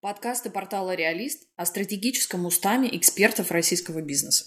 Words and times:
Подкасты 0.00 0.48
портала 0.48 0.94
«Реалист» 0.94 1.48
о 1.56 1.66
стратегическом 1.66 2.46
устаме 2.46 2.88
экспертов 2.96 3.50
российского 3.50 4.00
бизнеса. 4.00 4.44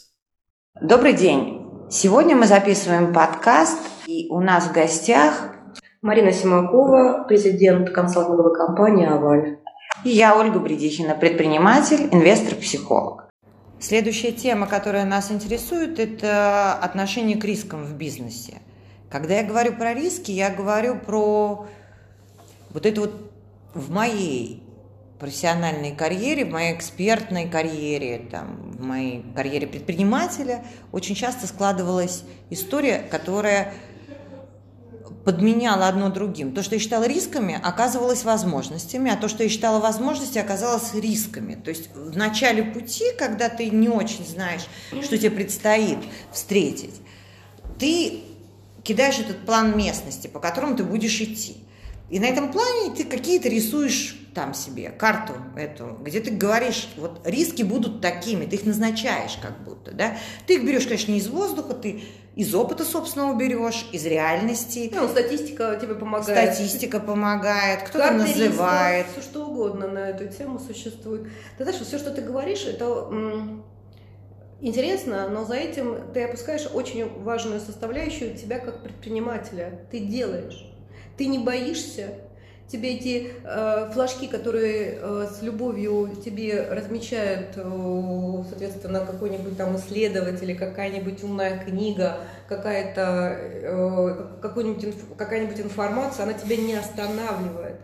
Добрый 0.81 1.11
день. 1.11 1.67
Сегодня 1.89 2.37
мы 2.37 2.47
записываем 2.47 3.13
подкаст, 3.13 3.77
и 4.07 4.29
у 4.29 4.39
нас 4.39 4.67
в 4.67 4.71
гостях 4.71 5.53
Марина 6.01 6.31
Симакова, 6.31 7.25
президент 7.27 7.89
консалтинговой 7.89 8.55
компании 8.55 9.05
«Аваль». 9.05 9.59
И 10.05 10.11
я, 10.11 10.37
Ольга 10.37 10.57
Бредихина, 10.59 11.15
предприниматель, 11.15 12.07
инвестор-психолог. 12.13 13.29
Следующая 13.77 14.31
тема, 14.31 14.67
которая 14.67 15.03
нас 15.03 15.33
интересует, 15.33 15.99
это 15.99 16.75
отношение 16.75 17.35
к 17.35 17.43
рискам 17.43 17.83
в 17.83 17.97
бизнесе. 17.97 18.59
Когда 19.09 19.33
я 19.33 19.43
говорю 19.43 19.73
про 19.73 19.93
риски, 19.93 20.31
я 20.31 20.49
говорю 20.49 20.97
про 20.97 21.67
вот 22.69 22.85
это 22.85 23.01
вот 23.01 23.31
в 23.73 23.91
моей 23.91 24.60
профессиональной 25.21 25.95
карьере, 25.95 26.45
в 26.45 26.49
моей 26.49 26.75
экспертной 26.75 27.47
карьере, 27.47 28.27
там, 28.31 28.71
в 28.71 28.81
моей 28.81 29.23
карьере 29.35 29.67
предпринимателя 29.67 30.65
очень 30.91 31.13
часто 31.13 31.45
складывалась 31.45 32.23
история, 32.49 33.05
которая 33.11 33.71
подменяла 35.23 35.87
одно 35.87 36.09
другим. 36.09 36.53
То, 36.53 36.63
что 36.63 36.73
я 36.73 36.81
считала 36.81 37.03
рисками, 37.03 37.59
оказывалось 37.61 38.23
возможностями, 38.23 39.11
а 39.11 39.15
то, 39.15 39.27
что 39.27 39.43
я 39.43 39.49
считала 39.49 39.79
возможностями, 39.79 40.43
оказалось 40.43 40.95
рисками. 40.95 41.53
То 41.53 41.69
есть 41.69 41.93
в 41.93 42.17
начале 42.17 42.63
пути, 42.63 43.05
когда 43.15 43.47
ты 43.47 43.69
не 43.69 43.89
очень 43.89 44.25
знаешь, 44.25 44.65
что 45.03 45.19
тебе 45.19 45.29
предстоит 45.29 45.99
встретить, 46.31 46.95
ты 47.77 48.21
кидаешь 48.83 49.19
этот 49.19 49.45
план 49.45 49.77
местности, 49.77 50.25
по 50.25 50.39
которому 50.39 50.75
ты 50.75 50.83
будешь 50.83 51.21
идти. 51.21 51.57
И 52.09 52.19
на 52.19 52.25
этом 52.25 52.51
плане 52.51 52.95
ты 52.95 53.03
какие-то 53.03 53.49
рисуешь 53.49 54.17
там 54.33 54.53
себе 54.53 54.89
карту 54.89 55.33
эту, 55.55 55.97
где 56.01 56.19
ты 56.19 56.31
говоришь, 56.31 56.89
вот 56.97 57.21
риски 57.25 57.63
будут 57.63 58.01
такими, 58.01 58.45
ты 58.45 58.55
их 58.55 58.65
назначаешь 58.65 59.37
как 59.41 59.63
будто, 59.63 59.91
да. 59.91 60.17
Ты 60.47 60.55
их 60.55 60.65
берешь, 60.65 60.85
конечно, 60.85 61.11
не 61.11 61.19
из 61.19 61.27
воздуха, 61.27 61.73
ты 61.73 62.03
из 62.35 62.55
опыта 62.55 62.85
собственного 62.85 63.35
берешь, 63.35 63.87
из 63.91 64.05
реальности. 64.05 64.91
Ну, 64.93 65.07
статистика 65.07 65.77
тебе 65.81 65.95
помогает. 65.95 66.53
Статистика 66.53 66.99
помогает, 66.99 67.83
кто-то 67.83 68.11
называет. 68.11 69.07
Риска, 69.07 69.21
все 69.21 69.29
что 69.29 69.45
угодно 69.45 69.87
на 69.87 70.09
эту 70.09 70.27
тему 70.27 70.59
существует. 70.59 71.27
Ты 71.57 71.63
знаешь, 71.65 71.81
все, 71.81 71.97
что 71.97 72.11
ты 72.11 72.21
говоришь, 72.21 72.65
это 72.65 73.09
интересно, 74.61 75.27
но 75.27 75.43
за 75.43 75.55
этим 75.55 76.11
ты 76.13 76.23
опускаешь 76.23 76.67
очень 76.73 77.21
важную 77.21 77.59
составляющую 77.59 78.35
тебя 78.37 78.59
как 78.59 78.81
предпринимателя. 78.81 79.85
Ты 79.91 79.99
делаешь 79.99 80.71
ты 81.21 81.27
не 81.27 81.37
боишься, 81.37 82.15
тебе 82.71 82.95
эти 82.95 83.33
э, 83.43 83.91
флажки, 83.93 84.27
которые 84.27 84.97
э, 85.01 85.27
с 85.29 85.41
любовью 85.41 86.15
тебе 86.23 86.67
размечают, 86.69 87.49
э, 87.55 88.43
соответственно, 88.47 89.05
какой-нибудь 89.05 89.57
там 89.57 89.75
исследователь 89.75 90.51
или 90.51 90.53
какая-нибудь 90.57 91.23
умная 91.23 91.59
книга, 91.59 92.19
какая-то 92.47 93.37
э, 93.37 94.27
какая-нибудь, 94.41 94.95
какая-нибудь 95.17 95.59
информация, 95.59 96.23
она 96.23 96.33
тебя 96.33 96.55
не 96.55 96.75
останавливает. 96.75 97.75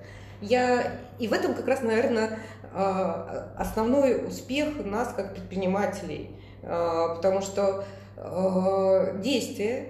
Я 0.42 0.94
и 1.20 1.28
в 1.28 1.34
этом 1.34 1.54
как 1.54 1.68
раз, 1.68 1.82
наверное, 1.82 2.40
э, 2.74 3.44
основной 3.58 4.26
успех 4.26 4.70
нас 4.86 5.14
как 5.14 5.34
предпринимателей, 5.34 6.32
э, 6.62 7.16
потому 7.16 7.42
что 7.42 7.84
э, 8.16 9.20
действия 9.22 9.88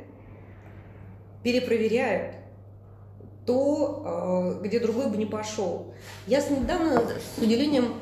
перепроверяют 1.43 2.36
то, 3.47 4.59
э, 4.59 4.65
где 4.65 4.79
другой 4.79 5.07
бы 5.07 5.15
не 5.17 5.25
пошел. 5.25 5.93
Я 6.27 6.41
недавно 6.47 7.01
с 7.01 7.41
удивлением 7.41 7.93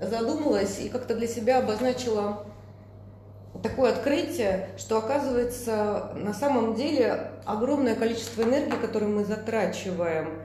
задумалась 0.00 0.78
и 0.78 0.90
как-то 0.90 1.16
для 1.16 1.26
себя 1.26 1.58
обозначила 1.58 2.44
такое 3.62 3.92
открытие, 3.92 4.68
что 4.76 4.98
оказывается 4.98 6.12
на 6.16 6.34
самом 6.34 6.74
деле 6.74 7.32
огромное 7.46 7.94
количество 7.94 8.42
энергии, 8.42 8.76
которую 8.76 9.16
мы 9.16 9.24
затрачиваем, 9.24 10.42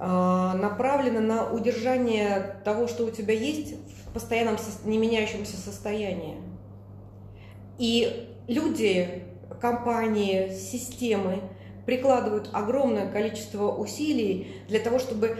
э, 0.00 0.04
направлено 0.04 1.20
на 1.20 1.52
удержание 1.52 2.56
того, 2.64 2.88
что 2.88 3.06
у 3.06 3.10
тебя 3.10 3.34
есть 3.34 3.76
в 4.04 4.12
постоянном 4.12 4.56
не 4.84 4.98
меняющемся 4.98 5.56
состоянии. 5.56 6.38
И 7.78 8.28
люди, 8.48 9.22
компании, 9.60 10.52
системы– 10.52 11.38
прикладывают 11.86 12.50
огромное 12.52 13.10
количество 13.10 13.72
усилий 13.72 14.62
для 14.68 14.80
того, 14.80 14.98
чтобы 14.98 15.38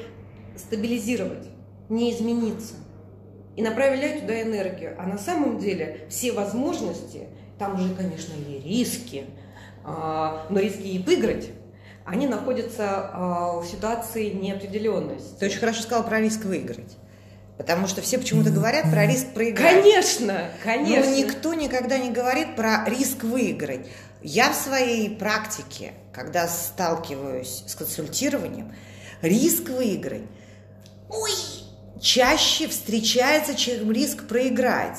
стабилизировать, 0.57 1.49
не 1.89 2.13
измениться. 2.13 2.75
И 3.55 3.63
направляют 3.63 4.23
туда 4.23 4.41
энергию. 4.41 4.97
А 4.99 5.07
на 5.07 5.19
самом 5.19 5.59
деле 5.59 6.07
все 6.09 6.33
возможности, 6.33 7.29
там 7.59 7.75
уже, 7.75 7.95
конечно, 7.95 8.33
и 8.49 8.61
риски, 8.61 9.27
а, 9.85 10.47
но 10.49 10.59
риски 10.59 10.87
и 10.87 10.99
выиграть, 11.03 11.51
они 12.05 12.27
находятся 12.27 13.11
а, 13.13 13.61
в 13.61 13.67
ситуации 13.67 14.31
неопределенности. 14.31 15.39
Ты 15.39 15.47
очень 15.47 15.59
хорошо 15.59 15.83
сказала 15.83 16.03
про 16.03 16.21
риск 16.21 16.45
выиграть. 16.45 16.97
Потому 17.59 17.87
что 17.87 18.01
все 18.01 18.19
почему-то 18.19 18.51
говорят 18.51 18.91
про 18.91 19.07
риск 19.07 19.35
проиграть. 19.35 19.83
Конечно, 19.83 20.51
конечно. 20.65 21.11
Но 21.11 21.17
никто 21.17 21.55
никогда 21.55 21.99
не 21.99 22.11
говорит 22.11 22.57
про 22.57 22.85
риск 22.89 23.23
выиграть. 23.25 23.87
Я 24.23 24.53
в 24.53 24.55
своей 24.55 25.11
практике, 25.11 25.95
когда 26.13 26.47
сталкиваюсь 26.47 27.65
с 27.67 27.75
консультированием, 27.75 28.75
риск 29.21 29.69
выиграть, 29.69 30.23
ой, 31.09 31.33
чаще 32.01 32.69
встречается, 32.69 33.55
чем 33.55 33.91
риск 33.91 34.29
проиграть. 34.29 34.99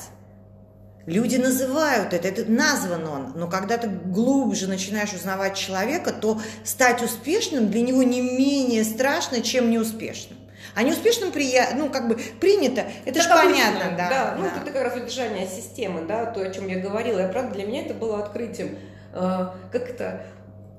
Люди 1.05 1.35
называют 1.35 2.13
это, 2.13 2.29
это 2.29 2.49
назван 2.49 3.07
он, 3.07 3.33
но 3.35 3.49
когда 3.49 3.77
ты 3.77 3.89
глубже 3.89 4.67
начинаешь 4.67 5.13
узнавать 5.13 5.57
человека, 5.57 6.13
то 6.13 6.41
стать 6.63 7.01
успешным 7.01 7.69
для 7.69 7.81
него 7.81 8.03
не 8.03 8.21
менее 8.21 8.85
страшно, 8.85 9.41
чем 9.41 9.69
неуспешным. 9.69 10.39
А 10.75 10.83
неуспешным 10.83 11.31
прия... 11.31 11.69
ну, 11.75 11.89
как 11.89 12.07
бы 12.07 12.15
принято, 12.15 12.85
это 13.05 13.21
же 13.21 13.29
понятно. 13.29 13.95
Да, 13.97 14.09
да. 14.09 14.35
Ну, 14.39 14.45
это 14.45 14.59
как 14.71 14.81
раз 14.81 14.95
удержание 14.95 15.47
системы, 15.47 16.05
да, 16.05 16.25
то, 16.25 16.41
о 16.41 16.51
чем 16.53 16.67
я 16.67 16.79
говорила. 16.79 17.27
И, 17.27 17.31
правда, 17.31 17.53
для 17.53 17.65
меня 17.65 17.81
это 17.81 17.93
было 17.93 18.19
открытием 18.19 18.77
как 19.13 19.89
это, 19.89 20.21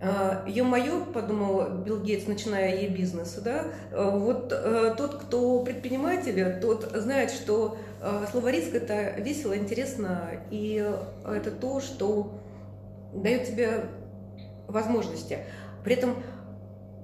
а, 0.01 0.45
Ё-моё, 0.47 1.07
подумал 1.07 1.79
Билл 1.79 2.01
Гейтс, 2.01 2.27
начиная 2.27 2.77
ей 2.77 2.89
бизнеса, 2.89 3.41
да, 3.41 3.65
а, 3.93 4.11
вот 4.11 4.49
тот, 4.97 5.15
кто 5.23 5.61
предприниматель, 5.65 6.61
тот 6.61 6.91
знает, 6.95 7.31
что 7.31 7.79
слово 8.31 8.49
риск 8.51 8.75
это 8.75 9.19
весело, 9.21 9.57
интересно, 9.57 10.29
и 10.51 10.85
это 11.27 11.51
то, 11.51 11.81
что 11.81 12.39
дает 13.15 13.47
тебе 13.47 13.87
возможности. 14.69 15.39
При 15.85 15.95
этом 15.95 16.17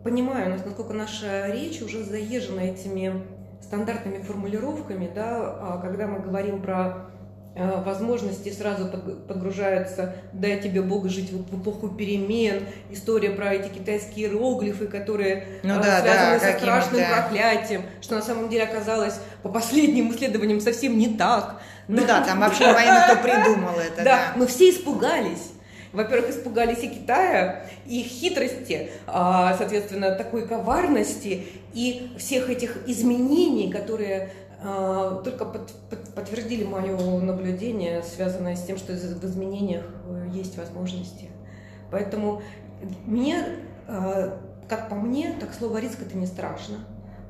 понимаю, 0.04 0.50
насколько 0.50 0.92
наша 0.92 1.46
речь 1.46 1.80
уже 1.80 2.04
заезжена 2.04 2.64
этими 2.64 3.22
стандартными 3.62 4.22
формулировками, 4.22 5.10
да, 5.14 5.78
когда 5.82 6.06
мы 6.06 6.20
говорим 6.20 6.60
про 6.60 7.10
Э, 7.10 7.19
возможности 7.84 8.50
сразу 8.52 8.86
подгружаются 8.86 10.14
«дай 10.32 10.60
тебе 10.60 10.82
Бог 10.82 11.08
жить 11.08 11.30
в 11.30 11.60
эпоху 11.60 11.88
перемен», 11.88 12.64
история 12.90 13.30
про 13.30 13.54
эти 13.54 13.68
китайские 13.68 14.26
иероглифы, 14.26 14.86
которые 14.86 15.46
ну, 15.62 15.78
э, 15.78 15.82
да, 15.82 16.00
связаны 16.00 16.40
да, 16.40 16.52
со 16.52 16.58
страшным 16.58 17.00
да. 17.00 17.22
проклятием, 17.22 17.82
что 18.00 18.16
на 18.16 18.22
самом 18.22 18.48
деле 18.48 18.64
оказалось 18.64 19.20
по 19.42 19.48
последним 19.48 20.12
исследованиям 20.12 20.60
совсем 20.60 20.98
не 20.98 21.08
так. 21.08 21.60
Ну 21.88 22.06
да, 22.06 22.20
там 22.22 22.40
вообще 22.40 22.68
непонятно, 22.68 23.16
кто 23.16 23.22
придумал 23.22 23.78
это. 23.78 24.04
Да, 24.04 24.18
мы 24.36 24.46
все 24.46 24.70
испугались. 24.70 25.52
Во-первых, 25.92 26.30
испугались 26.30 26.84
и 26.84 26.88
Китая, 26.88 27.64
и 27.84 28.02
их 28.02 28.06
хитрости, 28.06 28.90
а, 29.08 29.56
соответственно, 29.58 30.12
такой 30.12 30.46
коварности 30.46 31.46
и 31.74 32.12
всех 32.16 32.48
этих 32.48 32.76
изменений, 32.86 33.72
которые 33.72 34.30
только 35.24 35.46
под, 35.46 35.72
под, 35.88 36.14
подтвердили 36.14 36.64
мое 36.64 36.96
наблюдение, 37.20 38.02
связанное 38.02 38.56
с 38.56 38.64
тем, 38.64 38.76
что 38.76 38.92
в 38.92 39.24
изменениях 39.24 39.86
э, 40.06 40.28
есть 40.32 40.58
возможности. 40.58 41.30
Поэтому 41.90 42.42
мне, 43.06 43.42
а, 43.88 44.38
как 44.68 44.90
по 44.90 44.94
мне, 44.96 45.34
так 45.40 45.54
слово 45.54 45.78
риск 45.78 46.02
это 46.02 46.16
не 46.16 46.26
страшно. 46.26 46.76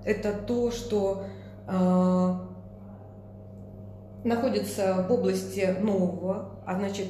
Это 0.04 0.32
то, 0.32 0.70
что 0.72 1.24
а, 1.68 2.48
находится 4.24 5.06
в 5.08 5.12
области 5.12 5.76
нового, 5.80 6.50
а 6.66 6.74
значит 6.74 7.08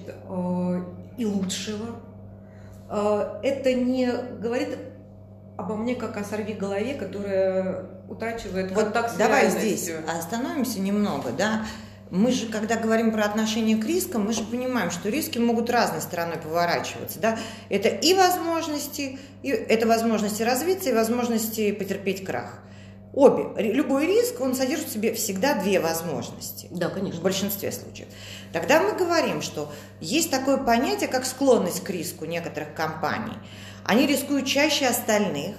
и 1.17 1.27
лучшего. 1.27 1.97
Это 2.89 3.75
не 3.75 4.11
говорит 4.41 4.79
обо 5.57 5.77
мне 5.77 5.95
как 5.95 6.17
о 6.17 6.25
сорви 6.25 6.55
голове, 6.55 6.95
которая 6.95 8.00
утрачивает 8.11 8.73
вот 8.73 8.93
так 8.93 9.17
Давай 9.17 9.49
здесь 9.49 9.91
остановимся 10.07 10.81
немного, 10.81 11.31
да. 11.31 11.65
Мы 12.11 12.33
же, 12.33 12.47
когда 12.47 12.75
говорим 12.75 13.13
про 13.13 13.25
отношение 13.25 13.77
к 13.77 13.87
рискам, 13.87 14.27
мы 14.27 14.33
же 14.33 14.43
понимаем, 14.43 14.91
что 14.91 15.09
риски 15.09 15.39
могут 15.39 15.71
разной 15.71 16.01
стороной 16.01 16.39
поворачиваться, 16.39 17.21
да. 17.21 17.39
Это 17.69 17.89
и 17.89 18.15
возможности, 18.15 19.19
и 19.43 19.49
это 19.49 19.87
возможности 19.87 20.43
развиться, 20.43 20.91
и 20.91 20.93
возможности 20.93 21.71
потерпеть 21.71 22.25
крах. 22.25 22.59
Обе. 23.13 23.51
Любой 23.73 24.07
риск, 24.07 24.41
он 24.41 24.55
содержит 24.55 24.89
в 24.89 24.93
себе 24.93 25.15
всегда 25.15 25.55
две 25.55 25.81
возможности. 25.81 26.69
Да, 26.71 26.89
конечно. 26.89 27.21
В 27.21 27.23
большинстве 27.25 27.73
случаев. 27.73 28.09
Тогда 28.53 28.81
мы 28.81 28.93
говорим, 28.93 29.43
что 29.43 29.73
есть 30.01 30.31
такое 30.31 30.59
понятие, 30.59 31.09
как 31.09 31.25
склонность 31.25 31.83
к 31.83 31.91
риску 31.91 32.25
некоторых 32.25 32.75
компаний. 32.75 33.35
Они 33.85 34.07
рискуют 34.07 34.47
чаще 34.47 34.87
остальных, 34.87 35.57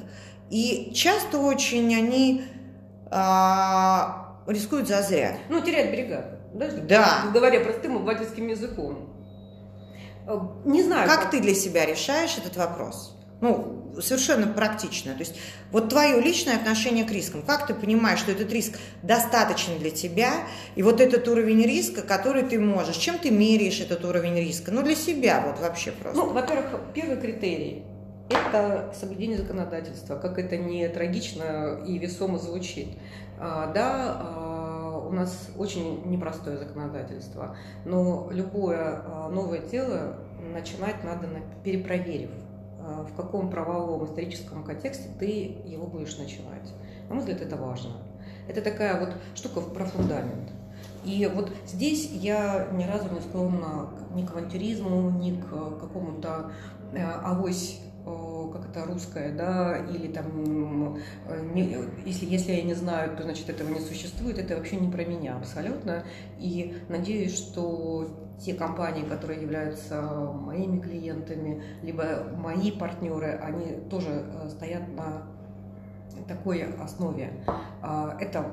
и 0.51 0.91
часто 0.93 1.37
очень 1.37 1.95
они 1.95 2.43
а, 3.09 4.35
рискуют 4.45 4.87
зазря. 4.87 5.37
Ну, 5.49 5.61
теряют 5.61 5.91
берега. 5.91 6.39
Да? 6.53 6.69
Да. 6.71 7.31
Говоря 7.33 7.61
простым 7.61 7.95
обывательским 7.95 8.47
языком. 8.47 9.09
Э, 10.27 10.37
Не 10.65 10.83
знаю. 10.83 11.07
Как 11.07 11.31
ты 11.31 11.39
для 11.39 11.55
себя 11.55 11.85
решаешь 11.85 12.37
этот 12.37 12.57
вопрос? 12.57 13.17
Ну, 13.39 13.93
совершенно 14.01 14.45
практично. 14.45 15.13
То 15.13 15.19
есть 15.19 15.35
вот 15.71 15.87
твое 15.87 16.19
личное 16.21 16.57
отношение 16.57 17.05
к 17.05 17.11
рискам. 17.11 17.43
Как 17.43 17.65
ты 17.65 17.73
понимаешь, 17.73 18.19
что 18.19 18.33
этот 18.33 18.51
риск 18.51 18.77
достаточен 19.03 19.79
для 19.79 19.89
тебя, 19.89 20.33
и 20.75 20.83
вот 20.83 20.99
этот 20.99 21.27
уровень 21.29 21.63
риска, 21.63 22.01
который 22.01 22.43
ты 22.43 22.59
можешь, 22.59 22.97
чем 22.97 23.17
ты 23.17 23.31
меряешь 23.31 23.79
этот 23.79 24.03
уровень 24.03 24.35
риска? 24.35 24.71
Ну, 24.71 24.83
для 24.83 24.95
себя 24.95 25.43
вот 25.47 25.59
вообще 25.59 25.91
просто. 25.91 26.19
Ну, 26.21 26.33
во-первых, 26.33 26.81
первый 26.93 27.15
критерий– 27.15 27.85
это 28.31 28.93
соблюдение 28.93 29.37
законодательства, 29.37 30.17
как 30.17 30.37
это 30.39 30.57
не 30.57 30.87
трагично 30.87 31.79
и 31.85 31.97
весомо 31.97 32.37
звучит. 32.37 32.89
А, 33.39 33.71
Да, 33.73 34.17
а, 34.19 35.07
у 35.07 35.11
нас 35.11 35.49
очень 35.57 36.01
непростое 36.09 36.57
законодательство, 36.57 37.55
но 37.85 38.29
любое 38.31 39.01
а, 39.05 39.29
новое 39.29 39.59
дело 39.59 40.17
начинать 40.53 41.03
надо, 41.03 41.27
на- 41.27 41.41
перепроверив, 41.63 42.31
в 42.79 43.15
каком 43.15 43.49
правовом 43.51 44.05
историческом 44.05 44.63
контексте 44.63 45.09
ты 45.19 45.61
его 45.65 45.85
будешь 45.85 46.17
начинать. 46.17 46.73
На 47.07 47.15
мой 47.15 47.19
взгляд, 47.19 47.41
это 47.41 47.55
важно. 47.55 47.91
Это 48.47 48.61
такая 48.61 48.99
вот 48.99 49.13
штука 49.35 49.61
про 49.61 49.85
фундамент. 49.85 50.49
И 51.03 51.29
вот 51.33 51.51
здесь 51.67 52.09
я 52.11 52.67
ни 52.73 52.83
разу 52.83 53.09
не 53.13 53.19
склонна 53.21 53.89
ни 54.15 54.25
к 54.25 54.31
авантюризму, 54.31 55.09
ни 55.11 55.39
к 55.39 55.79
какому-то 55.79 56.51
э, 56.93 57.03
авось, 57.03 57.79
как 58.05 58.69
это 58.69 58.85
русское, 58.85 59.31
да, 59.33 59.77
или 59.77 60.07
там, 60.11 60.97
э, 61.27 61.51
не- 61.53 61.77
если, 62.05 62.25
если 62.25 62.53
я 62.53 62.63
не 62.63 62.73
знаю, 62.73 63.15
то 63.15 63.23
значит 63.23 63.49
этого 63.49 63.69
не 63.69 63.79
существует, 63.79 64.37
это 64.37 64.55
вообще 64.55 64.77
не 64.77 64.91
про 64.91 65.05
меня 65.05 65.37
абсолютно. 65.37 66.03
И 66.39 66.77
надеюсь, 66.89 67.35
что 67.37 68.07
те 68.39 68.53
компании, 68.53 69.03
которые 69.03 69.41
являются 69.41 70.01
моими 70.01 70.79
клиентами, 70.79 71.63
либо 71.83 72.23
мои 72.37 72.71
партнеры, 72.71 73.39
они 73.41 73.87
тоже 73.89 74.09
э, 74.09 74.49
стоят 74.49 74.87
на 74.95 75.23
такой 76.27 76.63
основе. 76.63 77.31
А, 77.81 78.17
Это 78.19 78.45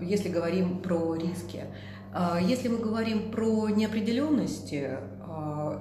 если 0.00 0.28
говорим 0.30 0.78
про 0.78 1.14
риски. 1.14 1.64
А, 2.12 2.38
Если 2.40 2.68
мы 2.68 2.78
говорим 2.78 3.30
про 3.30 3.68
неопределенности, 3.68 4.98
а, 5.20 5.80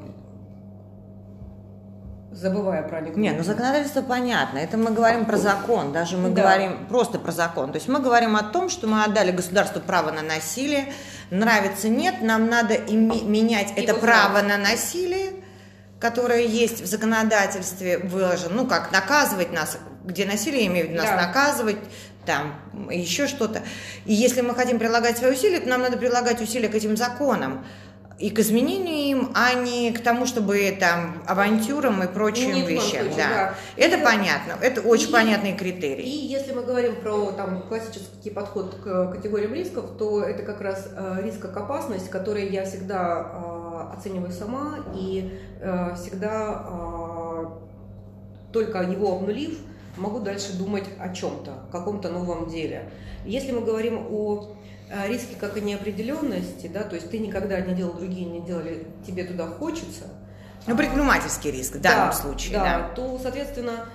забывая 2.34 2.84
про 2.84 3.02
них. 3.02 3.16
Не, 3.16 3.32
ну 3.32 3.44
законодательство 3.44 4.02
понятно. 4.02 4.58
Это 4.58 4.78
мы 4.78 4.92
говорим 4.92 5.26
про 5.26 5.38
закон, 5.38 5.94
даже 5.94 6.18
мы 6.18 6.30
Да. 6.30 6.42
говорим 6.42 6.88
просто 6.88 7.20
про 7.20 7.32
закон. 7.32 7.72
То 7.72 7.78
есть 7.78 7.88
мы 7.88 8.00
говорим 8.00 8.36
о 8.36 8.44
том, 8.44 8.70
что 8.70 8.88
мы 8.88 9.04
отдали 9.04 9.32
государству 9.32 9.80
право 9.82 10.12
на 10.12 10.22
насилие. 10.22 10.92
Нравится 11.30 11.90
нет, 11.90 12.22
нам 12.22 12.48
надо 12.50 12.74
име- 12.76 13.24
менять 13.24 13.72
это 13.76 13.92
Его 13.92 14.00
право 14.00 14.42
на 14.42 14.58
насилие, 14.58 15.32
которое 16.00 16.46
есть 16.46 16.82
в 16.82 16.86
законодательстве 16.86 18.00
выложено. 18.00 18.50
Ну 18.56 18.68
как 18.68 18.92
наказывать 18.92 19.52
нас, 19.54 19.78
где 20.04 20.26
насилие, 20.26 20.62
я 20.66 20.68
имею 20.68 20.88
в 20.88 20.90
виду 20.90 21.02
нас 21.02 21.10
Да. 21.12 21.28
наказывать, 21.28 21.78
там 22.26 22.56
еще 22.90 23.28
что-то. 23.28 23.62
И 24.06 24.14
если 24.14 24.42
мы 24.42 24.56
хотим 24.56 24.80
прилагать 24.80 25.18
свои 25.18 25.32
усилия, 25.34 25.60
то 25.60 25.70
нам 25.70 25.82
надо 25.82 25.98
прилагать 25.98 26.42
усилия 26.42 26.70
к 26.70 26.76
этим 26.76 26.98
законам 26.98 27.66
и 28.20 28.30
к 28.30 28.40
изменению 28.40 28.96
им, 29.10 29.32
а 29.34 29.54
не 29.54 29.92
к 29.92 30.02
тому, 30.02 30.26
чтобы 30.26 30.76
там 30.80 31.24
авантюрам 31.26 32.04
и 32.04 32.08
прочим 32.08 32.50
в 32.52 32.54
коем 32.54 32.68
вещам. 32.68 32.90
случае, 33.06 33.14
да. 33.18 33.30
да. 33.30 33.56
Это 33.76 33.98
И- 33.98 34.04
понятно, 34.04 34.54
это 34.62 34.82
очень 34.82 35.10
и- 35.10 35.12
понятный 35.12 35.52
И 35.52 35.56
критерий. 35.56 36.04
если 36.10 36.54
мы 36.54 36.62
говорим 36.64 36.96
про 37.02 37.32
там, 37.32 37.64
классический 37.68 38.30
подход 38.30 38.76
к 38.84 39.12
категориям 39.14 39.54
рисков, 39.54 39.98
то 39.98 40.22
это 40.24 40.44
как 40.44 40.62
раз 40.62 40.90
э, 40.96 41.22
риск 41.24 41.40
как 41.42 41.58
опасность, 41.58 42.10
который 42.10 42.50
я 42.50 42.66
всегда 42.66 43.32
э, 43.34 43.98
оцениваю 43.98 44.32
сама 44.32 44.78
и 44.96 45.32
э, 45.60 45.96
всегда 45.96 46.66
э, 46.70 47.46
только 48.52 48.82
его 48.84 49.14
обнулив, 49.18 49.58
могу 49.98 50.20
дальше 50.20 50.54
думать 50.54 50.86
о 51.00 51.10
чем-то, 51.14 51.52
каком-то 51.72 52.10
новом 52.10 52.48
деле. 52.50 52.90
Если 53.26 53.52
мы 53.52 53.62
говорим 53.62 54.08
о 54.12 54.52
э, 54.94 55.08
риске 55.08 55.36
как 55.40 55.58
о 55.58 55.60
неопределенности, 55.60 56.68
да, 56.68 56.84
то 56.84 56.96
есть 56.96 57.10
ты 57.10 57.20
никогда 57.20 57.60
не 57.62 57.74
делал, 57.74 57.94
другие 57.94 58.26
не 58.26 58.42
делали, 58.42 58.88
тебе 59.06 59.24
туда 59.24 59.48
хочется, 59.48 60.06
Ну, 60.68 60.78
предпринимательский 60.78 61.52
риск 61.52 61.76
в 61.76 61.82
данном 61.82 62.14
случае, 62.14 62.60
да. 62.60 62.92
то, 62.96 63.20
соответственно, 63.22 63.86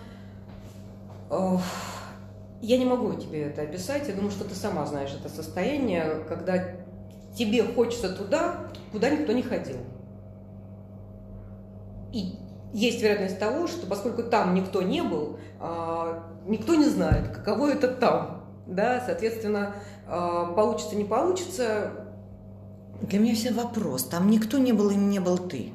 э, 1.30 1.56
я 2.60 2.78
не 2.78 2.84
могу 2.84 3.14
тебе 3.14 3.44
это 3.44 3.62
описать. 3.62 4.08
Я 4.08 4.14
думаю, 4.14 4.30
что 4.30 4.44
ты 4.44 4.54
сама 4.54 4.84
знаешь 4.86 5.14
это 5.18 5.28
состояние, 5.32 6.24
когда 6.28 6.64
тебе 7.36 7.62
хочется 7.62 8.08
туда, 8.10 8.66
куда 8.90 9.10
никто 9.10 9.32
не 9.32 9.42
ходил. 9.42 9.76
И 12.12 12.34
есть 12.72 13.00
вероятность 13.00 13.38
того, 13.38 13.66
что 13.66 13.86
поскольку 13.86 14.22
там 14.24 14.54
никто 14.54 14.82
не 14.82 15.02
был, 15.02 15.38
а, 15.60 16.24
никто 16.46 16.74
не 16.74 16.86
знает, 16.86 17.28
каково 17.28 17.70
это 17.72 17.88
там. 17.88 18.44
Да, 18.66 19.02
соответственно, 19.06 19.74
получится, 20.08 20.96
не 20.96 21.04
получится, 21.04 21.92
Для 23.02 23.18
меня 23.20 23.34
все 23.34 23.52
вопрос, 23.52 24.04
там 24.04 24.28
никто 24.30 24.58
не 24.58 24.72
был 24.72 24.90
и 24.90 24.96
не 24.96 25.20
был 25.20 25.38
ты. 25.38 25.72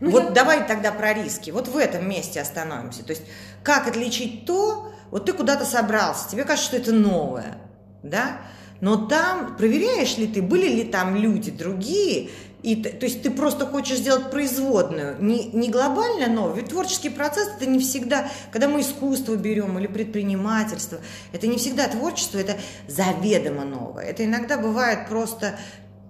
Ну, 0.00 0.10
вот 0.10 0.24
я- 0.24 0.30
давай 0.30 0.66
тогда 0.66 0.92
про 0.92 1.14
риски. 1.14 1.50
Вот 1.50 1.68
в 1.68 1.76
этом 1.76 2.08
месте 2.08 2.40
остановимся. 2.40 3.02
То 3.02 3.12
есть, 3.12 3.22
как 3.62 3.88
отличить 3.88 4.44
то, 4.44 4.92
вот 5.10 5.24
ты 5.24 5.32
куда-то 5.32 5.64
собрался, 5.64 6.28
тебе 6.28 6.44
кажется, 6.44 6.68
что 6.68 6.76
это 6.76 6.92
новое, 6.92 7.56
да? 8.02 8.40
Но 8.82 9.06
там, 9.06 9.56
проверяешь 9.56 10.18
ли 10.18 10.26
ты, 10.26 10.42
были 10.42 10.68
ли 10.68 10.84
там 10.84 11.16
люди 11.16 11.50
другие, 11.50 12.28
и, 12.62 12.74
то 12.76 13.04
есть 13.06 13.22
ты 13.22 13.30
просто 13.30 13.66
хочешь 13.66 13.98
сделать 13.98 14.30
производную, 14.30 15.22
не, 15.22 15.50
не 15.52 15.70
глобально 15.70 16.26
новую. 16.28 16.56
Ведь 16.56 16.70
творческий 16.70 17.10
процесс 17.10 17.48
это 17.56 17.68
не 17.68 17.78
всегда, 17.78 18.28
когда 18.50 18.66
мы 18.68 18.80
искусство 18.80 19.36
берем 19.36 19.78
или 19.78 19.86
предпринимательство, 19.86 20.98
это 21.32 21.46
не 21.46 21.58
всегда 21.58 21.86
творчество, 21.86 22.38
это 22.38 22.56
заведомо 22.88 23.64
новое. 23.64 24.04
Это 24.04 24.24
иногда 24.24 24.58
бывает 24.58 25.08
просто 25.08 25.58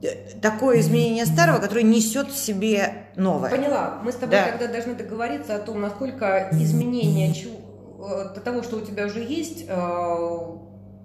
э, 0.03 0.39
такое 0.41 0.81
изменение 0.81 1.27
старого, 1.27 1.59
которое 1.59 1.83
несет 1.83 2.31
в 2.31 2.39
себе 2.39 3.09
новое. 3.17 3.51
Поняла. 3.51 4.01
Мы 4.03 4.13
с 4.13 4.15
тобой 4.15 4.37
Да. 4.37 4.53
тогда 4.53 4.69
должны 4.69 4.95
договориться 4.95 5.57
о 5.57 5.59
том, 5.59 5.81
насколько 5.81 6.49
изменение 6.53 7.35
э, 7.35 8.41
того, 8.41 8.63
что 8.63 8.77
у 8.77 8.81
тебя 8.81 9.07
уже 9.07 9.21
есть, 9.21 9.65
э, 9.69 10.39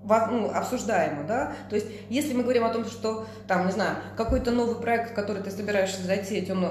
ну, 0.03 0.49
обсуждаемо, 0.49 1.23
да? 1.27 1.53
То 1.69 1.75
есть, 1.75 1.87
если 2.09 2.33
мы 2.33 2.43
говорим 2.43 2.63
о 2.63 2.69
том, 2.69 2.85
что, 2.85 3.27
там, 3.47 3.65
не 3.67 3.71
знаю, 3.71 3.97
какой-то 4.17 4.51
новый 4.51 4.75
проект, 4.75 5.11
в 5.11 5.13
который 5.13 5.43
ты 5.43 5.51
собираешься 5.51 6.01
затеять, 6.01 6.49
он 6.49 6.65
э, 6.65 6.69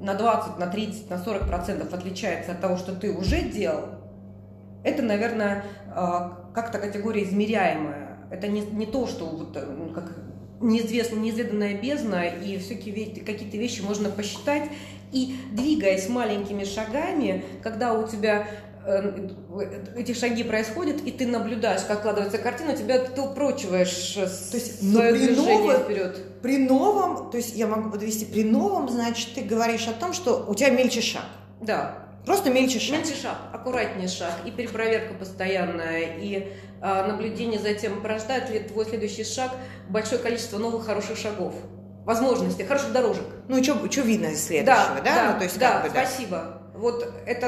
на 0.00 0.14
20, 0.14 0.58
на 0.58 0.66
30, 0.66 1.10
на 1.10 1.18
40 1.18 1.46
процентов 1.46 1.94
отличается 1.94 2.52
от 2.52 2.60
того, 2.60 2.76
что 2.76 2.94
ты 2.94 3.12
уже 3.12 3.42
делал, 3.42 3.84
это, 4.84 5.02
наверное, 5.02 5.64
э, 5.94 6.30
как-то 6.54 6.78
категория 6.78 7.22
измеряемая. 7.24 8.18
Это 8.30 8.48
не, 8.48 8.62
не 8.62 8.86
то, 8.86 9.06
что 9.06 9.26
вот, 9.26 9.54
ну, 9.54 9.90
как 9.90 10.12
неизвестная, 10.60 11.20
неизведанная 11.20 11.80
бездна, 11.80 12.24
и 12.24 12.56
ве- 12.56 13.24
какие-то 13.24 13.56
вещи 13.56 13.82
можно 13.82 14.08
посчитать. 14.10 14.68
И 15.12 15.36
двигаясь 15.52 16.08
маленькими 16.08 16.64
шагами, 16.64 17.44
когда 17.62 17.92
у 17.92 18.08
тебя 18.08 18.46
эти 19.96 20.12
шаги 20.14 20.42
происходят, 20.42 21.02
и 21.02 21.10
ты 21.10 21.26
наблюдаешь, 21.26 21.82
как 21.82 22.00
складывается 22.00 22.38
картина, 22.38 22.76
тебя 22.76 22.98
ты 22.98 23.20
упрочиваешь 23.20 24.16
э, 24.16 24.26
То 24.26 24.56
есть, 24.56 24.82
ну, 24.82 24.94
свое 24.94 25.12
при 25.12 25.18
движение 25.26 25.58
новом- 25.58 25.82
вперед. 25.82 26.18
При 26.42 26.58
новом, 26.58 27.30
то 27.30 27.36
есть 27.36 27.54
я 27.54 27.66
могу 27.68 27.90
подвести, 27.90 28.24
при 28.24 28.42
новом, 28.42 28.88
значит, 28.88 29.34
ты 29.34 29.42
говоришь 29.42 29.86
о 29.86 29.92
том, 29.92 30.12
что 30.12 30.44
у 30.48 30.54
тебя 30.54 30.70
мельче 30.70 31.00
шаг. 31.00 31.24
Да, 31.60 32.02
Просто 32.24 32.50
мельче 32.50 32.78
шаг. 32.78 32.98
Меньше 32.98 33.20
шаг, 33.20 33.36
аккуратнее 33.52 34.08
шаг, 34.08 34.32
и 34.46 34.52
перепроверка 34.52 35.14
постоянная, 35.14 36.18
и 36.18 36.52
а, 36.80 37.06
наблюдение 37.08 37.58
за 37.58 37.74
тем, 37.74 38.00
порождает 38.00 38.48
ли 38.48 38.60
твой 38.60 38.84
следующий 38.84 39.24
шаг 39.24 39.50
большое 39.88 40.20
количество 40.20 40.58
новых 40.58 40.86
хороших 40.86 41.18
шагов, 41.18 41.54
возможностей, 42.04 42.62
хороших 42.64 42.92
дорожек. 42.92 43.24
Ну, 43.48 43.58
и 43.58 43.62
что 43.64 43.74
видно 44.02 44.26
из 44.26 44.44
следующего, 44.44 45.00
да? 45.04 45.32
Ну, 45.32 45.38
то 45.38 45.44
есть, 45.44 45.58
да, 45.58 45.80
как 45.80 45.82
бы, 45.82 45.88
да. 45.90 46.06
спасибо. 46.06 46.61
Вот 46.82 47.08
это 47.26 47.46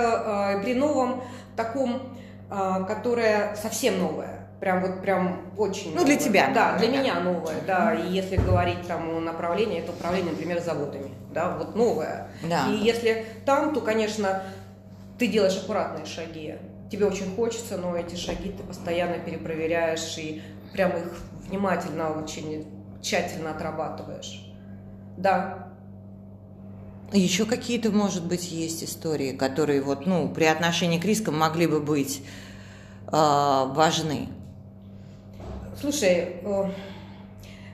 а, 0.55 0.63
при 0.63 0.75
новом 0.75 1.25
таком, 1.57 2.17
а, 2.49 2.85
которое 2.85 3.57
совсем 3.57 3.99
новое. 3.99 4.47
Прям 4.61 4.81
вот 4.81 5.03
прям 5.03 5.43
очень 5.59 5.91
Ну, 5.91 6.05
для 6.05 6.15
новое. 6.15 6.17
тебя 6.17 6.51
Да, 6.55 6.79
для 6.79 6.89
меня 6.89 7.19
новое, 7.19 7.57
да. 7.67 7.95
И 7.95 8.13
если 8.13 8.37
говорить 8.37 8.87
там 8.87 9.11
о 9.11 9.21
направлении, 9.21 9.81
это 9.81 9.91
управление, 9.91 10.31
например, 10.31 10.61
заводами. 10.63 11.11
Да, 11.35 11.57
вот 11.59 11.75
новое. 11.75 12.29
Да. 12.49 12.69
И 12.71 12.77
если 12.77 13.27
там, 13.45 13.75
то, 13.75 13.81
конечно, 13.81 14.45
ты 15.19 15.27
делаешь 15.27 15.57
аккуратные 15.57 16.07
шаги. 16.07 16.55
тебе 16.91 17.07
очень 17.07 17.35
хочется, 17.35 17.77
но 17.77 17.97
эти 17.97 18.15
шаги 18.15 18.53
ты 18.53 18.63
постоянно 18.63 19.19
перепроверяешь 19.19 20.17
и 20.17 20.43
прям 20.73 20.93
их 20.93 21.13
внимательно, 21.49 22.17
очень 22.23 22.65
тщательно 23.03 23.51
отрабатываешь. 23.51 24.47
Да. 25.17 25.64
Еще 27.15 27.47
какие-то, 27.47 27.91
может 27.93 28.25
быть, 28.27 28.51
есть 28.51 28.83
истории, 28.83 29.31
которые 29.33 29.81
вот, 29.81 30.05
ну, 30.05 30.29
при 30.29 30.45
отношении 30.47 30.99
к 30.99 31.05
рискам 31.05 31.39
могли 31.39 31.69
бы 31.69 31.79
быть 31.79 32.23
э, 33.07 33.11
важны. 33.13 34.29
Слушай, 35.81 36.39
э, 36.43 36.65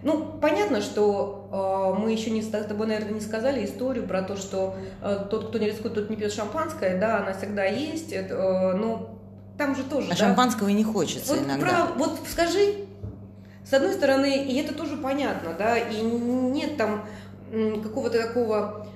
ну, 0.02 0.26
понятно, 0.42 0.82
что 0.82 1.94
э, 1.96 2.00
мы 2.02 2.12
еще 2.12 2.28
не 2.30 2.42
с 2.42 2.48
тобой, 2.48 2.86
наверное, 2.86 3.14
не 3.14 3.20
сказали 3.22 3.64
историю 3.64 4.06
про 4.06 4.20
то, 4.20 4.36
что 4.36 4.74
э, 5.02 5.24
тот, 5.30 5.48
кто 5.48 5.58
не 5.58 5.68
рискует, 5.70 5.94
тот 5.94 6.10
не 6.10 6.16
пьет 6.16 6.34
шампанское, 6.34 6.98
да, 7.00 7.20
она 7.20 7.32
всегда 7.32 7.64
есть, 7.64 8.12
это, 8.12 8.34
э, 8.34 8.72
но 8.74 9.08
там 9.56 9.74
же 9.74 9.84
тоже, 9.84 10.08
А 10.08 10.10
да? 10.10 10.16
шампанского 10.16 10.68
и 10.68 10.74
не 10.74 10.84
хочется 10.84 11.32
Вот, 11.34 11.46
иногда. 11.46 11.66
прав- 11.66 11.96
вот 11.96 12.18
скажи, 12.30 12.74
с 13.64 13.72
одной 13.72 13.94
стороны, 13.94 14.44
и 14.44 14.54
это 14.58 14.74
тоже 14.74 14.98
понятно, 14.98 15.54
да, 15.58 15.78
и 15.78 15.98
нет 16.02 16.76
там 16.76 17.06
какого-то 17.82 18.20
такого 18.22 18.86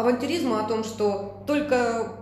авантюризма 0.00 0.60
о 0.60 0.68
том, 0.68 0.84
что 0.84 1.42
только 1.46 2.12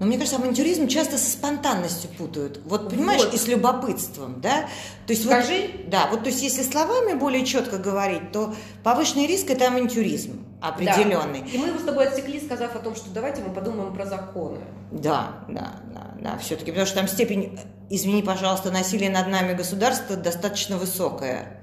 Но 0.00 0.06
мне 0.06 0.18
кажется, 0.18 0.36
авантюризм 0.38 0.88
часто 0.88 1.16
со 1.16 1.30
спонтанностью 1.30 2.10
путают. 2.18 2.60
Вот, 2.64 2.90
понимаешь, 2.90 3.22
Вот. 3.22 3.34
и 3.34 3.36
с 3.36 3.46
любопытством, 3.46 4.40
да? 4.40 4.62
То 5.06 5.12
есть 5.12 5.24
вот- 5.24 5.34
Скажи. 5.34 5.70
да, 5.86 6.08
вот 6.10 6.24
то 6.24 6.30
есть 6.30 6.42
если 6.42 6.62
словами 6.64 7.14
более 7.14 7.46
четко 7.46 7.78
говорить, 7.78 8.32
то 8.32 8.52
повышенный 8.82 9.26
риск– 9.28 9.46
это 9.50 9.68
авантюризм 9.68 10.44
определенный. 10.60 11.42
Да. 11.42 11.46
И 11.52 11.58
мы 11.58 11.68
его 11.68 11.78
с 11.78 11.82
тобой 11.82 12.08
отсекли, 12.08 12.40
сказав 12.40 12.74
о 12.74 12.80
том, 12.80 12.96
что 12.96 13.10
давайте 13.10 13.42
мы 13.42 13.54
подумаем 13.54 13.94
про 13.94 14.04
законы. 14.06 14.58
Да, 14.90 15.36
да, 15.48 15.74
да, 15.94 16.10
да, 16.20 16.38
все-таки, 16.38 16.72
потому 16.72 16.86
что 16.86 16.96
там 16.96 17.06
степень, 17.06 17.60
извини, 17.88 18.22
пожалуйста, 18.22 18.72
насилия 18.72 19.08
над 19.10 19.28
нами 19.28 19.54
государства 19.54 20.16
достаточно 20.16 20.78
высокая. 20.78 21.61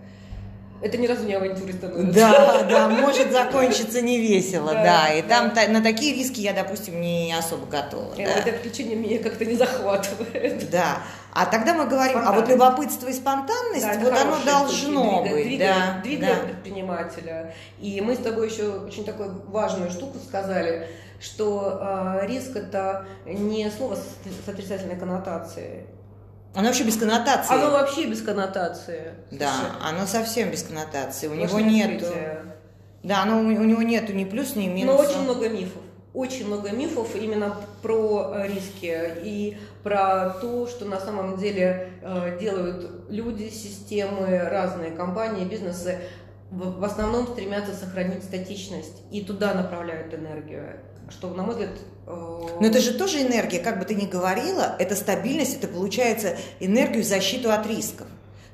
Это 0.81 0.97
ни 0.97 1.07
разу 1.07 1.25
не 1.25 1.33
авантюрой 1.33 1.73
становится. 1.73 2.13
Да, 2.13 2.63
да, 2.63 2.87
может 2.89 3.31
закончиться 3.31 4.01
невесело, 4.01 4.71
Да, 4.71 4.83
да, 4.83 5.13
и 5.13 5.21
да. 5.21 5.27
там 5.27 5.51
та- 5.51 5.67
на 5.67 5.81
такие 5.83 6.13
риски 6.15 6.39
я, 6.39 6.53
допустим, 6.53 7.01
не 7.01 7.33
особо 7.37 7.65
готова. 7.65 8.15
Да. 8.15 8.23
Это 8.23 8.51
приключение 8.53 8.95
меня 8.95 9.19
как-то 9.19 9.43
не 9.45 9.55
захватывает. 9.55 10.69
Да. 10.69 10.99
А 11.33 11.45
тогда 11.45 11.73
мы 11.73 11.85
говорим, 11.85 12.17
а 12.17 12.31
вот 12.31 12.47
любопытство 12.49 13.07
и 13.07 13.13
спонтанность, 13.13 13.85
Да, 13.85 13.99
вот 13.99 14.13
оно 14.13 14.37
должно 14.45 15.21
быть. 15.23 15.59
да, 15.59 16.01
да. 16.03 16.35
предпринимателя. 16.45 17.53
И 17.79 18.01
мы 18.01 18.15
с 18.15 18.19
тобой 18.19 18.49
еще 18.49 18.69
очень 18.87 19.03
такую 19.05 19.43
важную 19.47 19.91
штуку 19.91 20.17
сказали, 20.25 20.87
что 21.19 21.79
э, 22.21 22.25
риск 22.27 22.55
это 22.55 23.05
не 23.25 23.69
слово 23.69 23.95
с 23.95 24.47
отрицательной 24.49 24.95
коннотацией. 24.95 25.85
Оно 26.53 26.67
вообще 26.67 26.83
без 26.83 26.97
коннотации. 26.97 27.53
Оно 27.53 27.71
вообще 27.71 28.07
без 28.07 28.21
коннотации. 28.21 29.13
Да, 29.31 29.51
Слушай, 29.51 29.71
оно 29.83 30.05
совсем 30.07 30.51
без 30.51 30.63
коннотации. 30.63 31.27
У 31.27 31.35
него 31.35 31.53
важное 31.53 31.69
нет. 31.69 32.01
открытие. 32.01 32.45
Да, 33.03 33.21
оно, 33.23 33.39
у 33.39 33.43
него 33.43 33.81
нету 33.81 34.13
ни 34.13 34.25
плюс, 34.25 34.55
ни 34.55 34.67
минус. 34.67 34.95
Но 34.95 35.01
очень 35.01 35.21
много 35.21 35.47
мифов. 35.49 35.81
Очень 36.13 36.47
много 36.47 36.71
мифов 36.71 37.15
именно 37.15 37.55
про 37.83 38.33
э, 38.33 38.47
риски 38.47 38.99
и 39.23 39.57
про 39.83 40.31
то, 40.41 40.67
что 40.67 40.85
на 40.85 40.99
самом 40.99 41.37
деле 41.37 41.93
э, 42.01 42.37
делают 42.39 43.09
люди, 43.09 43.49
системы, 43.49 44.39
разные 44.39 44.91
компании, 44.91 45.45
бизнесы. 45.45 45.99
В 46.49 46.83
основном 46.83 47.27
стремятся 47.27 47.75
сохранить 47.75 48.23
статичность 48.23 49.03
и 49.11 49.21
туда 49.21 49.53
направляют 49.53 50.11
энергию. 50.15 50.79
Что, 51.09 51.29
на 51.33 51.43
мой 51.43 51.53
взгляд... 51.55 51.71
э, 52.07 52.11
Но 52.59 52.67
это 52.67 52.79
же 52.79 52.93
тоже 52.93 53.21
энергия, 53.21 53.59
как 53.59 53.79
бы 53.79 53.85
ты 53.85 53.95
ни 53.95 54.05
говорила, 54.05 54.75
это 54.79 54.95
стабильность, 54.95 55.57
это 55.57 55.67
получается 55.67 56.37
энергию 56.59 57.03
в 57.03 57.07
защиту 57.07 57.51
от 57.51 57.65
рисков. 57.67 58.07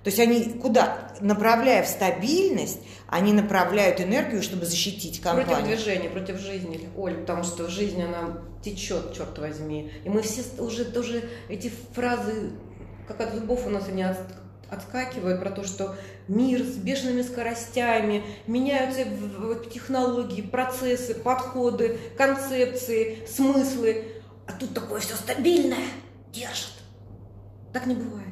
То 0.04 0.10
есть 0.10 0.20
они 0.20 0.44
куда? 0.62 1.12
Направляя 1.20 1.82
в 1.84 1.88
стабильность, 1.88 2.80
они 3.08 3.34
направляют 3.34 4.00
энергию, 4.00 4.44
чтобы 4.44 4.66
защитить 4.66 5.20
Против 5.22 5.48
компанию. 5.48 5.76
движения, 5.76 6.10
против 6.10 6.40
жизни, 6.40 6.90
Оль, 6.96 7.16
потому 7.16 7.44
что 7.44 7.68
жизнь, 7.68 8.02
она 8.04 8.38
течет, 8.64 9.14
черт 9.16 9.38
возьми. 9.40 9.92
И 10.04 10.10
мы 10.10 10.22
все 10.22 10.44
уже 10.60 10.86
тоже 10.86 11.28
эти 11.50 11.72
фразы, 11.94 12.52
как 13.08 13.20
от 13.22 13.34
зубов 13.34 13.66
у 13.66 13.70
нас 13.70 13.88
они 13.88 14.04
от- 14.04 14.18
отскакивают 14.70 15.40
про 15.40 15.52
то, 15.52 15.64
что 15.64 15.96
мир 16.28 16.62
с 16.62 16.76
бешеными 16.76 17.22
скоростями, 17.22 18.24
меняются 18.48 19.06
технологии, 19.72 20.42
процессы, 20.42 21.14
подходы, 21.16 21.98
концепции, 22.18 23.20
смыслы. 23.28 24.06
А 24.48 24.54
тут 24.54 24.74
такое 24.74 25.00
все 25.00 25.16
стабильное, 25.16 25.86
держит. 26.32 26.74
Так 27.74 27.86
не 27.88 27.96
бывает. 27.96 28.28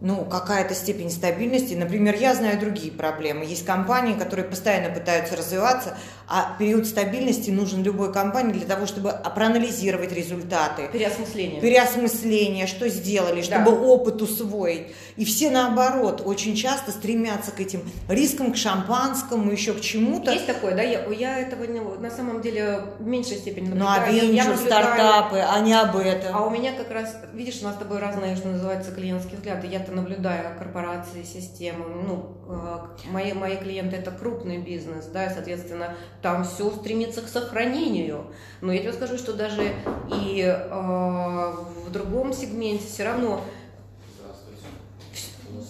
ну, 0.00 0.24
какая-то 0.24 0.74
степень 0.74 1.10
стабильности. 1.10 1.74
Например, 1.74 2.14
я 2.14 2.34
знаю 2.34 2.60
другие 2.60 2.92
проблемы. 2.92 3.44
Есть 3.44 3.64
компании, 3.64 4.14
которые 4.14 4.46
постоянно 4.46 4.94
пытаются 4.94 5.36
развиваться, 5.36 5.96
а 6.28 6.56
период 6.58 6.86
стабильности 6.86 7.50
нужен 7.50 7.82
любой 7.82 8.12
компании 8.12 8.52
для 8.52 8.66
того, 8.66 8.86
чтобы 8.86 9.12
проанализировать 9.34 10.12
результаты, 10.12 10.88
Переосмысление. 10.92 11.60
переосмысление, 11.60 12.66
что 12.66 12.88
сделали, 12.88 13.42
Да. 13.42 13.60
чтобы 13.62 13.80
опыт 13.86 14.20
усвоить. 14.22 14.88
И 15.16 15.24
все 15.24 15.50
наоборот 15.50 16.22
очень 16.24 16.56
часто 16.56 16.90
стремятся 16.90 17.50
к 17.52 17.60
этим 17.60 17.82
рискам, 18.08 18.52
к 18.52 18.56
шампанскому, 18.56 19.50
еще 19.50 19.72
к 19.72 19.80
чему-то. 19.80 20.32
Есть 20.32 20.46
такое, 20.46 20.74
да? 20.74 20.82
Я, 20.82 21.06
я 21.08 21.38
этого 21.38 21.64
не- 21.64 21.80
на 21.80 22.10
самом 22.10 22.42
деле 22.42 22.80
в 22.98 23.06
меньшей 23.06 23.36
степени 23.38 23.68
Ну, 23.68 23.86
а 23.86 23.98
наблюдаю. 24.00 24.16
Я- 24.16 24.22
я 24.22 24.28
венчур, 24.44 24.52
наблюдаю- 24.56 24.66
стартапы, 24.66 25.36
а 25.38 25.60
не 25.60 25.74
об 25.74 25.96
этом. 25.96 26.36
А 26.36 26.44
у 26.46 26.50
меня 26.50 26.72
как 26.72 26.90
раз, 26.90 27.16
видишь, 27.32 27.60
у 27.62 27.64
нас 27.64 27.76
с 27.76 27.78
тобой 27.78 27.98
разные, 27.98 28.36
что 28.36 28.48
называется, 28.48 28.90
клиентские 28.92 29.36
взгляды. 29.38 29.68
Я-то 29.68 29.92
наблюдаю 29.92 30.58
корпорации, 30.58 31.22
системы. 31.22 31.84
Ну, 32.06 32.36
э, 32.48 33.10
мои, 33.10 33.32
мои 33.32 33.56
клиенты 33.56 33.96
это 33.96 34.10
крупный 34.10 34.58
бизнес, 34.58 35.06
да, 35.06 35.26
и, 35.26 35.32
соответственно, 35.34 35.94
там 36.22 36.44
все 36.44 36.70
стремится 36.70 37.22
к 37.22 37.28
сохранению. 37.28 38.26
Но 38.60 38.72
я 38.72 38.80
тебе 38.80 38.92
скажу, 38.92 39.18
что 39.18 39.32
даже 39.32 39.72
и 40.12 40.40
э, 40.42 41.52
в 41.86 41.90
другом 41.90 42.32
сегменте 42.32 42.86
все 42.86 43.04
равно 43.04 43.40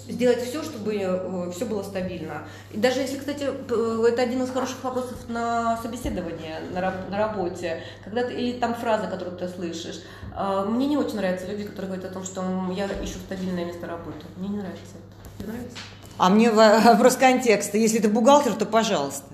сделать 0.09 0.43
все, 0.43 0.63
чтобы 0.63 1.51
все 1.55 1.65
было 1.65 1.83
стабильно. 1.83 2.47
И 2.73 2.79
даже 2.79 3.01
если, 3.01 3.19
кстати, 3.19 3.43
это 3.45 4.23
один 4.23 4.43
из 4.43 4.51
хороших 4.51 4.83
вопросов 4.85 5.17
на 5.29 5.77
собеседование 5.83 6.61
на, 6.73 6.81
раб- 6.81 7.11
на 7.11 7.19
работе, 7.19 7.83
когда 8.05 8.25
ты, 8.25 8.35
или 8.35 8.59
там 8.59 8.75
фраза, 8.75 9.09
которую 9.09 9.37
ты 9.37 9.49
слышишь. 9.49 10.01
А, 10.35 10.65
Мне 10.65 10.87
не 10.87 10.97
очень 10.97 11.17
нравятся 11.17 11.47
люди, 11.47 11.65
которые 11.65 11.93
говорят 11.93 12.11
о 12.11 12.15
том, 12.15 12.25
что 12.25 12.43
я 12.77 12.87
ищу 13.03 13.19
стабильное 13.27 13.65
место 13.65 13.87
работы. 13.87 14.27
Мне 14.37 14.49
не 14.49 14.57
нравится 14.59 14.83
это. 14.95 15.39
Тебе 15.43 15.53
нравится? 15.53 15.77
А 16.19 16.31
мне 16.31 16.51
во- 16.51 16.79
вопрос 16.81 17.17
контекста. 17.17 17.77
Если 17.77 17.99
ты 17.99 18.09
бухгалтер, 18.09 18.55
то 18.55 18.65
пожалуйста. 18.65 19.27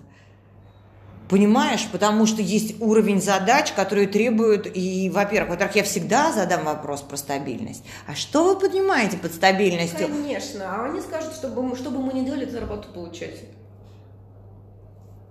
Понимаешь, 1.29 1.89
потому 1.91 2.27
что 2.27 2.43
есть 2.43 2.81
уровень 2.81 3.21
задач, 3.21 3.73
которые 3.73 4.07
требуют, 4.07 4.67
и, 4.73 5.11
во-первых, 5.13 5.51
во-первых, 5.51 5.77
я 5.77 5.83
всегда 5.83 6.33
задам 6.33 6.65
вопрос 6.65 7.01
про 7.01 7.17
стабильность. 7.17 7.85
А 8.07 8.15
что 8.15 8.45
вы 8.45 8.61
понимаете 8.61 9.17
под 9.17 9.33
стабильностью? 9.33 10.09
Конечно. 10.09 10.65
А 10.67 10.87
они 10.87 11.01
скажут, 11.01 11.35
чтобы 11.35 11.63
мы, 11.63 11.77
что 11.77 11.91
бы 11.91 11.99
мы 12.03 12.13
ни 12.13 12.25
делали, 12.25 12.45
ты 12.45 12.53
зарплату 12.53 12.89
получать. 12.93 13.41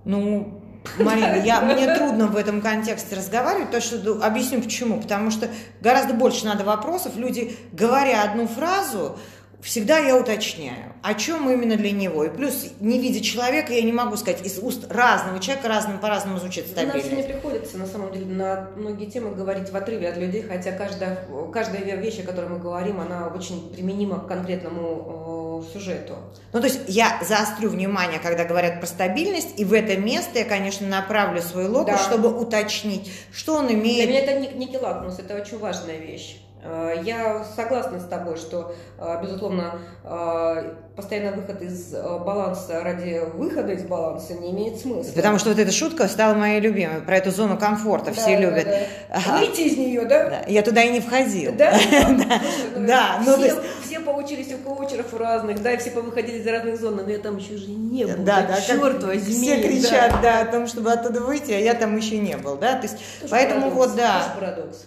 Ну, 0.03 0.61
Марина, 0.97 1.35
я, 1.35 1.61
мне 1.61 1.95
трудно 1.95 2.27
в 2.27 2.35
этом 2.35 2.61
контексте 2.61 3.15
разговаривать, 3.15 3.71
то 3.71 3.81
что 3.81 3.97
ну, 3.97 4.23
объясню 4.23 4.61
почему. 4.61 4.99
Потому 4.99 5.29
что 5.29 5.47
гораздо 5.79 6.13
больше 6.13 6.45
надо 6.45 6.63
вопросов. 6.63 7.15
Люди, 7.15 7.55
говоря 7.71 8.23
одну 8.23 8.47
фразу, 8.47 9.19
всегда 9.61 9.99
я 9.99 10.15
уточняю, 10.17 10.93
о 11.03 11.13
чем 11.13 11.49
именно 11.49 11.75
для 11.75 11.91
него. 11.91 12.23
И 12.23 12.29
плюс, 12.29 12.65
не 12.79 12.99
видя 12.99 13.21
человека, 13.23 13.73
я 13.73 13.81
не 13.81 13.91
могу 13.91 14.17
сказать, 14.17 14.45
из 14.45 14.57
уст 14.59 14.85
разного 14.91 15.39
человека 15.39 15.67
разным 15.67 15.99
по-разному 15.99 16.39
звучит 16.39 16.65
У 16.65 16.75
нас 16.75 16.93
не 16.95 17.01
стабильность. 17.01 17.27
приходится, 17.27 17.77
на 17.77 17.85
самом 17.87 18.11
деле, 18.11 18.25
на 18.25 18.69
многие 18.75 19.05
темы 19.05 19.35
говорить 19.35 19.69
в 19.71 19.75
отрыве 19.75 20.09
от 20.09 20.17
людей, 20.17 20.41
хотя 20.43 20.71
каждая, 20.71 21.25
каждая 21.53 21.95
вещь, 21.95 22.19
о 22.19 22.23
которой 22.23 22.49
мы 22.49 22.59
говорим, 22.59 22.99
она 22.99 23.27
очень 23.27 23.71
применима 23.73 24.19
к 24.19 24.27
конкретному 24.27 25.63
э, 25.67 25.73
сюжету. 25.73 26.15
Ну, 26.53 26.59
то 26.59 26.67
есть 26.67 26.79
я 26.87 27.19
заострю 27.21 27.69
внимание, 27.69 28.19
когда 28.19 28.45
говорят 28.45 28.79
про 28.79 28.87
стабильность, 28.87 29.59
и 29.59 29.65
в 29.65 29.73
это 29.73 29.95
место 29.97 30.39
я, 30.39 30.45
конечно, 30.45 30.87
направлю 30.87 31.41
свой 31.41 31.67
локус, 31.67 31.93
Да. 31.93 31.97
чтобы 31.99 32.29
уточнить, 32.37 33.11
что 33.31 33.55
он 33.55 33.67
Для 33.67 33.75
имеет. 33.75 34.09
меня 34.09 34.19
это 34.21 34.39
не- 34.39 34.49
некий 34.65 34.77
лакмус, 34.77 35.19
это 35.19 35.35
очень 35.39 35.57
важная 35.59 35.97
вещь. 35.97 36.37
Э, 36.63 36.93
Я 37.03 37.43
согласна 37.55 37.99
с 37.99 38.05
тобой, 38.05 38.37
что, 38.37 38.73
э, 38.99 39.19
безусловно, 39.21 39.79
э, 40.03 40.73
постоянный 40.95 41.35
выход 41.35 41.61
из 41.61 41.91
баланса 41.93 42.81
ради 42.83 43.21
выхода 43.33 43.71
из 43.73 43.83
баланса 43.83 44.33
не 44.35 44.51
имеет 44.51 44.79
смысла. 44.79 45.11
Потому 45.15 45.39
что 45.39 45.49
вот 45.49 45.59
эта 45.59 45.71
шутка 45.71 46.07
стала 46.07 46.33
моей 46.35 46.59
любимой, 46.59 47.01
про 47.01 47.17
эту 47.17 47.31
зону 47.31 47.57
комфорта, 47.57 48.11
все 48.13 48.35
Да, 48.37 48.41
любят. 48.41 48.67
да. 49.09 49.37
Выйти 49.39 49.61
из 49.61 49.77
нее, 49.77 50.05
да? 50.05 50.29
Да, 50.29 50.41
Я 50.47 50.61
туда 50.61 50.83
и 50.83 50.91
не 50.91 50.99
входила. 50.99 51.53
Да? 51.53 51.73
Да, 52.77 53.21
ну, 53.25 53.35
то 53.37 53.61
все, 53.83 53.99
поучились 53.99 54.53
у 54.53 54.57
коучеров 54.57 55.13
разных, 55.13 55.61
да, 55.61 55.73
и 55.73 55.77
все 55.77 55.91
повыходили 55.91 56.39
из 56.39 56.47
разных 56.47 56.79
зон, 56.79 56.95
но 56.95 57.09
я 57.09 57.19
там 57.19 57.37
еще 57.37 57.57
же 57.57 57.69
не 57.69 58.05
был. 58.05 58.23
Да, 58.23 58.41
да, 58.41 58.59
черт 58.61 59.03
возьми. 59.03 59.33
все 59.33 59.61
кричат, 59.61 60.21
да. 60.21 60.41
о 60.41 60.45
том, 60.45 60.67
чтобы 60.67 60.91
оттуда 60.91 61.21
выйти, 61.21 61.51
а 61.51 61.59
я 61.59 61.73
там 61.73 61.95
еще 61.95 62.17
не 62.17 62.37
был, 62.37 62.57
да, 62.57 62.75
то 62.75 62.83
есть, 62.83 62.97
поэтому 63.29 63.69
вот, 63.69 63.95
да, 63.95 64.33
парадокс. 64.39 64.85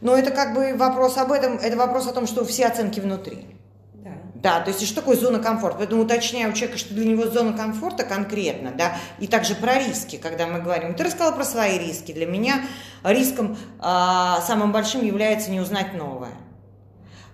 Но 0.00 0.14
это 0.16 0.30
как 0.30 0.54
бы 0.54 0.74
вопрос 0.76 1.16
об 1.16 1.32
этом, 1.32 1.56
это 1.56 1.76
вопрос 1.76 2.06
о 2.06 2.12
том, 2.12 2.26
что 2.26 2.44
все 2.44 2.66
оценки 2.66 3.00
внутри. 3.00 3.46
Да. 3.94 4.10
Да, 4.34 4.60
то 4.60 4.70
есть 4.70 4.86
что 4.86 4.96
такое 4.96 5.16
зона 5.16 5.38
комфорта? 5.38 5.78
Поэтому 5.78 6.02
уточняю 6.02 6.50
у 6.50 6.52
человека, 6.52 6.78
что 6.78 6.94
для 6.94 7.06
него 7.06 7.26
зона 7.26 7.56
комфорта 7.56 8.04
конкретно, 8.04 8.72
да, 8.72 8.96
и 9.18 9.26
также 9.26 9.54
про 9.54 9.78
риски, 9.78 10.16
когда 10.16 10.46
мы 10.46 10.60
говорим. 10.60 10.94
Ты 10.94 11.04
рассказала 11.04 11.34
про 11.34 11.44
свои 11.44 11.78
риски. 11.78 12.12
Для 12.12 12.26
меня 12.26 12.62
риском 13.02 13.56
а, 13.78 14.40
самым 14.42 14.72
большим 14.72 15.04
является 15.04 15.50
не 15.50 15.60
узнать 15.60 15.94
новое. 15.94 16.32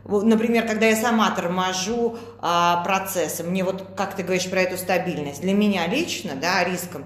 Например, 0.04 0.66
когда 0.66 0.86
я 0.86 0.96
сама 0.96 1.30
торможу 1.30 2.16
а, 2.40 2.82
процессы, 2.84 3.44
мне 3.44 3.62
вот, 3.64 3.94
как 3.96 4.16
ты 4.16 4.22
говоришь 4.22 4.50
про 4.50 4.60
эту 4.60 4.76
стабильность, 4.76 5.40
для 5.40 5.54
меня 5.54 5.86
лично, 5.86 6.34
да, 6.34 6.64
риском, 6.64 7.04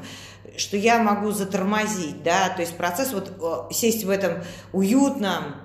что 0.56 0.76
я 0.76 0.98
могу 0.98 1.32
затормозить, 1.32 2.22
да, 2.22 2.48
то 2.48 2.62
есть 2.62 2.76
процесс 2.76 3.12
вот 3.12 3.32
э, 3.38 3.72
сесть 3.74 4.04
в 4.04 4.10
этом 4.10 4.42
уютном, 4.72 5.56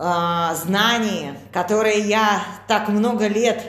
а, 0.00 0.54
знании, 0.54 1.34
которое 1.52 1.98
я 1.98 2.40
так 2.68 2.88
много 2.88 3.26
лет 3.26 3.60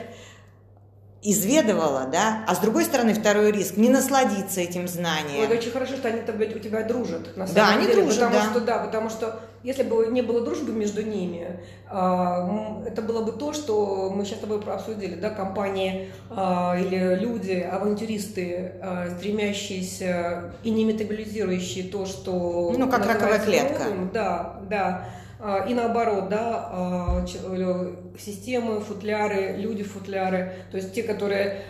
изведывала, 1.22 2.06
да, 2.06 2.44
а 2.46 2.54
с 2.54 2.58
другой 2.58 2.84
стороны 2.84 3.12
второй 3.14 3.52
риск 3.52 3.76
не 3.76 3.88
насладиться 3.88 4.60
этим 4.60 4.88
знанием. 4.88 5.46
Вот 5.46 5.50
очень 5.50 5.70
хорошо, 5.70 5.96
что 5.96 6.08
они 6.08 6.20
у 6.20 6.58
тебя 6.58 6.82
дружат. 6.84 7.36
На 7.36 7.46
Да, 7.46 7.52
самом 7.52 7.78
они 7.78 7.86
деле, 7.88 8.02
дружат, 8.02 8.20
потому 8.28 8.32
да. 8.32 8.50
Что, 8.50 8.60
да, 8.60 8.78
потому 8.78 9.10
что 9.10 9.40
если 9.62 9.82
бы 9.82 10.06
не 10.06 10.22
было 10.22 10.40
дружбы 10.40 10.72
между 10.72 11.02
ними, 11.02 11.60
а, 11.86 12.82
это 12.86 13.02
было 13.02 13.22
бы 13.22 13.32
то, 13.32 13.52
что 13.52 14.10
мы 14.14 14.24
сейчас 14.24 14.38
с 14.38 14.40
тобой 14.42 14.60
обсудили, 14.60 15.16
да, 15.16 15.30
компании 15.30 16.10
а, 16.30 16.76
или 16.78 17.16
люди, 17.16 17.52
авантюристы, 17.52 18.72
а, 18.80 19.10
стремящиеся 19.10 20.54
и 20.62 20.70
не 20.70 20.84
метаболизирующие 20.84 21.90
то, 21.90 22.06
что 22.06 22.74
Ну, 22.76 22.90
как 22.90 23.06
раковая 23.06 23.38
клетка. 23.38 23.84
новым. 23.84 24.10
Да, 24.12 24.60
да. 24.68 25.08
И 25.66 25.72
наоборот, 25.72 26.28
да, 26.28 27.22
э, 27.22 27.26
системы, 28.18 28.80
футляры, 28.80 29.54
люди-футляры, 29.56 30.52
то 30.70 30.76
есть 30.76 30.92
те, 30.92 31.02
которые 31.02 31.62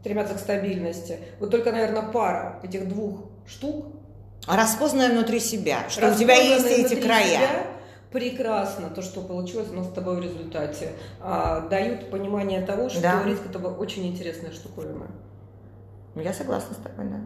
стремятся 0.00 0.34
к 0.34 0.38
стабильности. 0.38 1.18
Вот 1.38 1.52
только, 1.52 1.70
наверное, 1.70 2.02
пара 2.02 2.58
этих 2.64 2.88
двух 2.88 3.20
штук. 3.46 3.86
Распознанное 4.46 5.10
внутри 5.10 5.40
себя, 5.40 5.88
что 5.88 6.12
у 6.12 6.14
тебя 6.14 6.34
есть 6.34 6.66
эти 6.66 7.00
края. 7.00 7.26
себя, 7.26 7.66
Прекрасно, 8.10 8.90
то, 8.90 9.02
что 9.02 9.22
получилось 9.22 9.68
у 9.70 9.74
нас 9.74 9.88
с 9.88 9.92
тобой 9.92 10.20
в 10.20 10.22
результате, 10.22 10.92
а, 11.20 11.62
дают 11.68 12.10
понимание 12.10 12.60
того, 12.64 12.88
что 12.88 13.00
Да. 13.02 13.24
риск 13.24 13.42
это 13.50 13.58
очень 13.58 14.06
интересная 14.06 14.52
штуковина. 14.52 15.08
Я 16.14 16.32
согласна 16.32 16.74
с 16.74 16.78
тобой, 16.78 17.06
да. 17.10 17.16